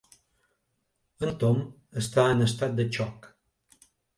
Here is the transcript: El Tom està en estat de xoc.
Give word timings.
El 1.27 1.33
Tom 1.45 1.61
està 2.03 2.27
en 2.33 2.43
estat 2.49 2.77
de 2.81 2.89
xoc. 2.99 3.33